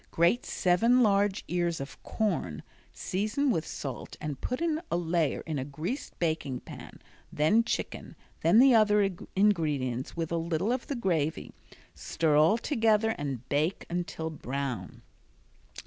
[0.09, 5.63] Grate seven large ears of corn, season with salt and put a layer in a
[5.63, 6.99] greased baking pan,
[7.31, 9.03] then chicken, then the other
[9.35, 11.53] ingredients, with a little of the gravy.
[11.93, 15.03] Stir all together and bake until brown.